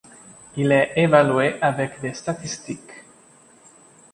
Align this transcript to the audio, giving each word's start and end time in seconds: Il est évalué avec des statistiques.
Il 0.57 0.71
est 0.71 0.93
évalué 0.95 1.61
avec 1.61 2.01
des 2.01 2.15
statistiques. 2.15 3.03